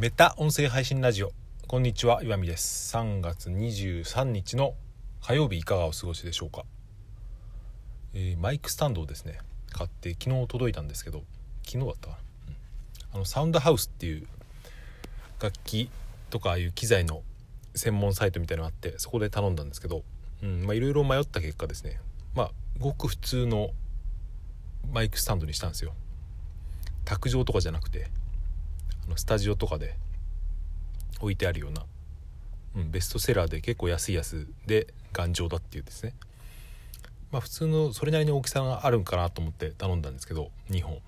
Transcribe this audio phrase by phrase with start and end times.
[0.00, 1.32] メタ音声配信ラジオ。
[1.66, 2.96] こんにちは岩見です。
[2.96, 4.74] 3月23日の
[5.20, 6.62] 火曜日いかがお過ごしでしょうか、
[8.14, 9.40] えーマイクスタンドをですね
[9.72, 11.24] 買って昨日届いたんですけど
[11.66, 12.56] 昨日だったかな、うん。
[13.14, 14.28] あのサウンドハウスっていう
[15.42, 15.90] 楽器
[16.30, 17.22] とかああいう機材の
[17.74, 20.04] 専門サイトみたいなのがあってそこで頼んだんですけど
[20.44, 22.00] いろいろ迷った結果ですね。
[22.36, 23.70] まあごく普通の
[24.92, 25.92] マイクスタンドにしたんですよ。
[27.04, 28.16] 卓上とかじゃなくて。
[29.08, 29.96] のスタジオとかで
[31.20, 31.84] 置いてあるような、
[32.76, 36.14] うん、ベストセラーで結構安いやつで頑丈だっていうですね。
[37.30, 41.00] まあ普通のそれなりに大きさがあるんかなと思って頼んだんですけど2本。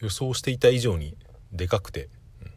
[0.00, 1.14] 予想していた以上に
[1.52, 2.08] でかくて、
[2.42, 2.52] うん。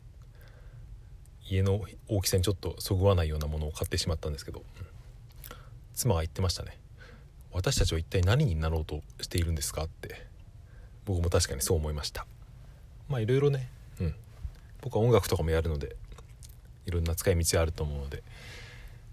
[1.50, 4.66] 家の大きさにちょっとそぐわないようなものを買ってしまったんですけど、うん。
[5.94, 6.78] 妻が言ってましたね。
[7.52, 10.26] 私たちは一体何になろうとしているんですかって
[11.06, 12.26] 僕も確かにそう思いました。
[13.10, 13.70] まあいろいろね、
[14.00, 14.16] うん、
[14.84, 15.96] 僕は音楽とかもやるので
[16.86, 18.22] いろんな使い道あると思うので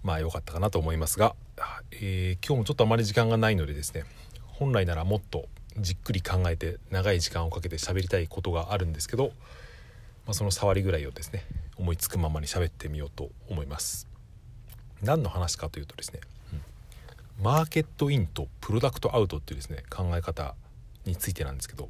[0.03, 1.33] まあ良かったかなと思いますが、
[1.91, 4.03] えー今日もちょっとあまり時間がないのでですね
[4.47, 5.47] 本来ならもっと
[5.77, 9.27] じっくり考えて長い時間をかけて喋りたいことがあるんですけど、
[10.25, 11.45] まあ、その触りぐらいをですね
[11.77, 14.07] 思いつくままに喋ってみようと思います。
[15.01, 16.19] 何の話かというとですね、
[16.53, 16.61] うん
[17.43, 20.53] マーケットインとプロダクトアウトっていうですね考え方
[21.07, 21.89] についてなんですけど、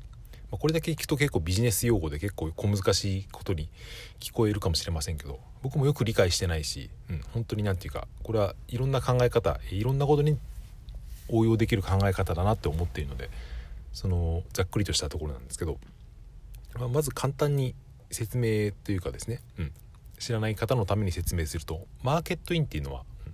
[0.52, 3.70] まあ、これだけ聞くと結構ビジネス用語で結構小難しいことに
[4.20, 10.38] 聞こえるかもしれませんけど僕もよく理解してないし、うん、本当になんていうかこれはいろんな考え方いろんなことに
[11.30, 13.30] 応用できる考え方だなって思っているので
[13.94, 15.78] そのざっくりとしたところなんですけど、
[16.80, 17.76] まあまず簡単に
[18.10, 19.72] 説明というかですね、うん、
[20.18, 23.32] 知らない方のために説明するとマーケットインっていうのは、うん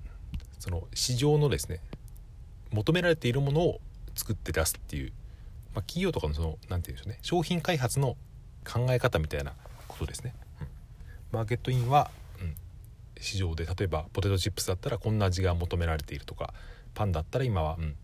[0.60, 1.80] その市場のですね
[2.72, 3.80] 求められているものを
[4.16, 5.14] 作って出すっていう、
[5.78, 8.18] まあ、企業とかのその何て言うんでしょうね商品開発の
[8.66, 9.54] 考え方みたいな
[9.88, 10.68] ことですね、うん。
[11.32, 12.10] マーケットインは、
[12.42, 12.56] うん
[13.20, 16.54] 市場で例えばポテトチップスだったらこんな味が求められているとか
[16.94, 17.96] パンだったら今は、うん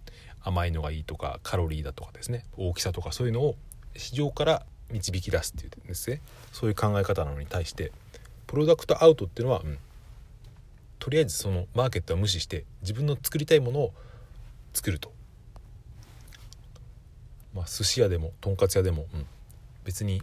[0.45, 3.55] 甘いのがいいとかカロリーだとかですね大きさとかそういうのを
[3.95, 6.19] 市場から導き出すっていうですね。
[6.51, 7.93] そういう考え方なのに対して
[8.45, 9.77] プロダクトアウトっていうのは、うん
[10.99, 13.93] とりあえずそのマーケットは無視して自分の作りたいものを
[14.73, 15.12] 作ると。
[17.53, 19.25] まあ寿司屋でもとんかつ屋でも、うん。
[19.83, 20.21] 別に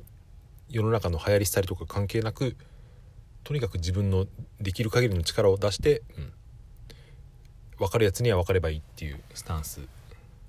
[0.68, 2.56] 世の中の流行り廃りとか関係なく
[3.44, 4.26] とにかく自分の
[4.60, 6.32] できる限りの力を出して、うん、
[7.78, 9.80] 分かるやつには分かればいいっていうスタンス。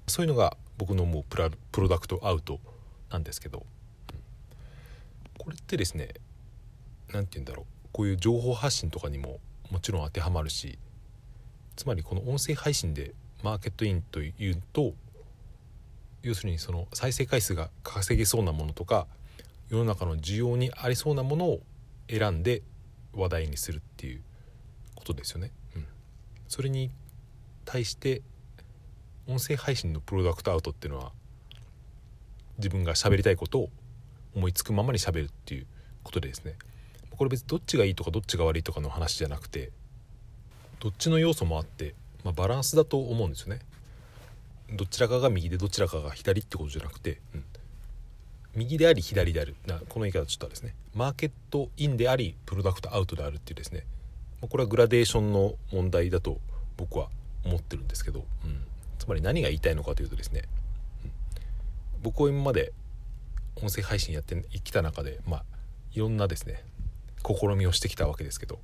[0.07, 2.59] そういうのが僕のもうプラプロダクトアウト
[3.09, 3.65] なんですけど、
[4.13, 4.19] うん。
[5.37, 6.09] これってですね
[7.11, 7.65] 何て言うんだろう。
[7.91, 10.79] こういう情報発信とかにももちろん当てはまるし
[11.75, 13.13] つまりこの音声配信で
[13.43, 14.93] マーケットインというと
[16.23, 19.07] 要するにその再生回数が稼げそうなものとか
[19.69, 21.61] 世の中の需要にありそうなものを
[22.09, 22.61] 選んで
[23.13, 24.21] 話題にするっていう
[24.95, 25.51] ことですよね。
[25.75, 25.85] うん、
[26.47, 26.91] それに
[27.65, 28.21] 対して
[29.27, 31.11] 音声配信のプロダクトアウトっていうのは
[32.57, 33.69] 自分が喋りたいことを
[34.35, 35.67] 思いつくままに喋るっていう
[36.03, 36.55] ことでですね
[37.11, 39.71] これ別にどっちがいいとかどっちが悪いとかの話じゃなくて
[40.79, 41.93] どっちの要素もあって、
[42.23, 43.59] まあ、バランスだと思うんですよね。
[44.71, 47.43] どちらかが右でどちらかが左ってことじゃなくて、うん。
[48.55, 49.55] 右であり左である。
[49.65, 50.75] なこの言い方ちょっとあれですね。
[50.95, 53.85] マーケットインでありプロダクトアウトであるっていうですね。
[54.41, 56.39] これはグラデーションの問題だと
[56.77, 57.09] 僕は
[57.45, 58.63] 思ってるんですけど、うん、
[58.97, 60.43] つまり何が言いたいのかというとですね、
[61.03, 61.11] うん。
[62.01, 62.73] 僕は今まで
[63.55, 65.43] 音声配信やってきた中でまあ
[65.93, 66.63] いろんなですね
[67.25, 68.59] 試みをしてきたわけですけど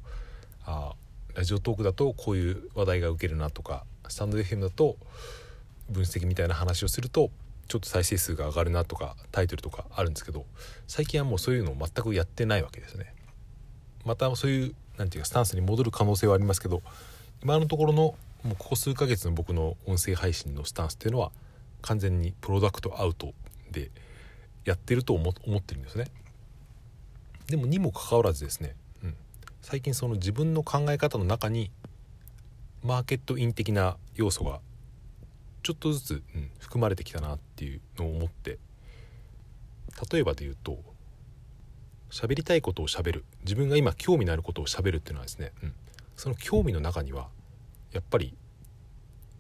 [0.66, 4.98] あーラジオトークだとこういう話題が受けるなとかスタンド FM だと
[5.90, 7.32] 分析みたいな話をすると
[7.68, 10.46] ちょっと再生数が上がるなとかタイトルとかあるんですけど
[10.88, 13.14] 最近はもうそういうのを全くやってないわけですね。
[14.06, 16.82] またそういうなんていうかスタンスに戻る可能性はありますけど
[17.44, 21.32] 今のところのもうここ数ヶ月の僕の音声配信のスタンスっていうのは
[21.82, 23.34] 完全にプロダクトアウト
[23.72, 23.92] で
[24.64, 26.06] やってると思思ってるんですね。
[27.48, 29.16] でもにもかかわらずですね、うん、
[29.62, 31.72] 最近その自分の考え方の中に
[32.84, 34.60] マーケットイン的な要素が
[35.68, 38.58] ちょっとずつ、うん含まれてきたなっていうのを思って
[40.12, 40.80] 例えばで言うと
[42.10, 43.26] 喋りたいことを喋る。
[43.42, 45.74] 自分が今興味のあることを喋るっていうのはですね、うん。
[46.16, 47.28] その興味の中には
[47.92, 48.34] やっぱり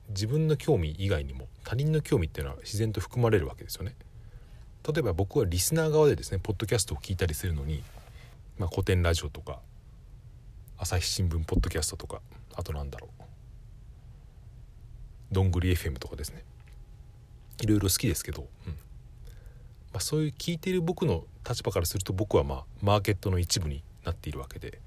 [0.10, 3.96] 自分の興味以外にも他人の興味っていうのは自然と含まれるわけですよね。
[4.86, 7.84] 例えば僕はリスナー側でですねポッドキャストを聞いたりするのに、
[8.58, 9.60] まあ、古典ラジオとか
[10.78, 12.22] 朝日新聞ポッドキャストとか
[12.56, 13.27] あとなんだろう。
[15.32, 16.44] どんぐり FM とかですね。
[17.62, 18.74] いろいろ好きですけど、うん。
[18.74, 24.80] まあ、そういう聞いている僕の立場からすると僕はまあマーケットの一部になっているわけで。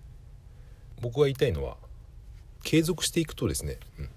[1.01, 1.77] 僕が言いたいのは
[2.63, 4.09] 継続していくとですね、うん、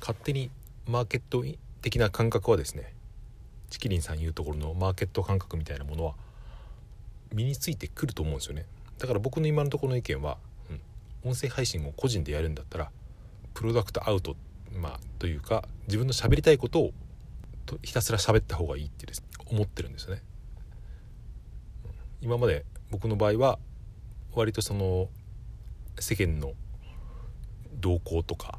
[0.00, 0.50] 勝手に
[0.86, 1.44] マーケット
[1.82, 2.94] 的な感覚はですね
[3.70, 6.14] チキリンさん言うところのマーケット感覚みたいなものは
[7.32, 8.66] 身についてくると思うんですよね。
[8.98, 10.36] だから僕の今のところの意見は、
[11.24, 12.90] うん、音声配信を個人でやるんだったら
[13.54, 14.36] プロダクトアウト、
[14.76, 16.92] まあ、というか自分の喋りたいことを
[17.66, 20.22] とひたすら喋った方がいいってです、思ってるんですよね。
[22.20, 23.58] 今まで僕の場合は
[24.34, 25.08] 割とその
[25.98, 26.52] 世間の
[27.74, 28.58] 動向とか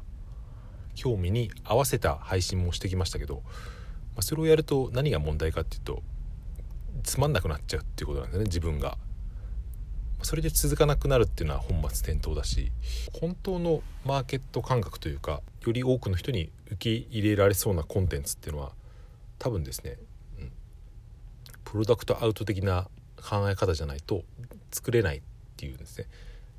[0.94, 3.50] 興味に合わせた配信もしてきましたけど、ま
[4.18, 6.02] あ、それをやると何が問題かっていうと
[7.02, 8.98] つまんなくなっちゃうっていうことなんですね自分が。
[10.24, 12.72] それで続かなくなるっていうのは本末転倒だし
[13.20, 18.72] 本当のマーケット感覚というかより多くの人に受け入れられそうなコンテンツっていうのは
[19.38, 19.96] 多分ですね、
[20.38, 20.52] うん、
[21.64, 24.22] プロダクトアウト的な考え方じゃないと
[24.72, 25.20] 作れないっ
[25.56, 26.06] ていうんですね。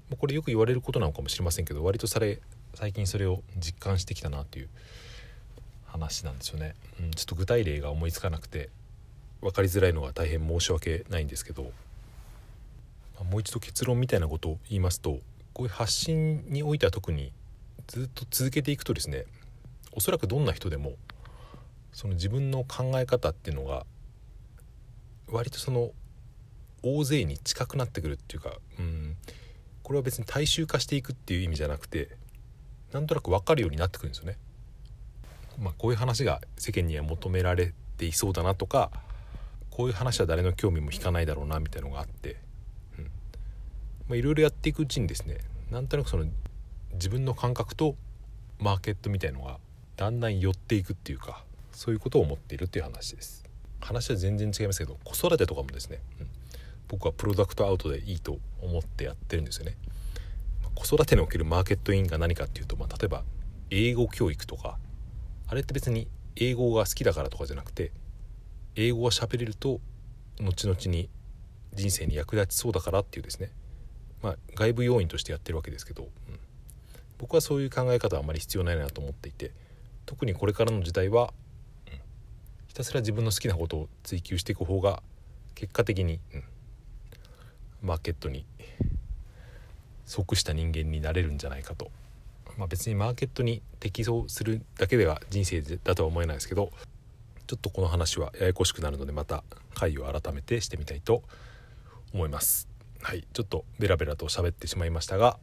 [0.10, 2.40] もうこれよく言われることなのかもしれませんけど割とそれ
[2.76, 4.70] 最近それを実感してきたなという
[5.86, 8.70] 話なんですよね、うん、ちょっと具体例が思いつかなくて
[9.42, 11.72] 分かりづらいのが大変申し訳ないんですけど、
[13.24, 15.20] もう一度結論みたいなことを言いますと
[15.54, 17.32] こういう発信においては特に
[17.88, 19.26] ずっと続けていくとですね
[19.94, 20.94] おそらくどんな人でも
[21.94, 23.86] その自分の考え方っていうのが
[25.30, 25.92] 割とその
[26.84, 29.18] 大勢に近くなってくるっていうかうん
[29.82, 32.10] これは別に大衆化していくっていう意味じゃなくて
[32.92, 34.38] なんとなく分かるようになってくるんですよね。
[35.60, 38.92] まあ、こういう話が世間には求められていそうだなとか
[39.70, 42.38] こういう話は誰の興味も引かないだろうなみたいなのがあって
[44.12, 45.40] いろいろやっていくうちにですね
[45.72, 46.26] なんとなくその
[46.94, 47.96] 自分の感覚と
[48.60, 49.58] マーケットみたいのが
[49.98, 53.44] だんだん寄っていくっていうかそういうことを思っているっていう話です。
[53.82, 56.28] 話は全然違いますけど子育てとかもですね、うん、
[56.88, 59.78] 僕はプロダクトアウトでいいと思ってやってるんですよね。
[60.74, 63.24] 子育てにおけるマーケットインが何かっていうと、まあ、例えば
[63.70, 64.78] 英語教育とか
[65.48, 67.92] あれって別に英語が好きだからとかじゃなくて
[68.76, 69.80] 英語が喋れると
[70.42, 71.10] 後々に
[71.74, 73.52] 人生に役立ちそうだからっていうですね
[74.26, 76.10] まあ外部要因としてやってるわけですけど、うん、
[77.20, 79.52] 僕はそういう考え方はあまり必要ないなと思っていて
[80.08, 81.32] 特にこれからの時代は、
[81.86, 82.00] うん、
[82.66, 85.04] ひたすら自分の好きなことを追求していく方が
[85.54, 86.44] 結果的に、うん、
[87.84, 88.48] マーケットに
[90.08, 91.92] 即した人間になれるんじゃないかと、
[92.58, 96.72] まあ、別にマーケットに適応するだけでは人生だとは思えないですけど
[97.46, 99.44] ちょっとこの話はややこしくなるのでまた
[99.76, 101.22] 回を改めてしてみたいと
[102.12, 102.75] 思います。
[103.02, 105.38] はいちょっとベラベラと喋ってしまいましたが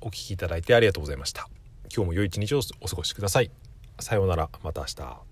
[0.00, 1.48] お聴きいただいてありがとうございました。
[1.94, 3.50] 今日も良い一日をお過ごしください。
[4.00, 5.27] さようならまた明日。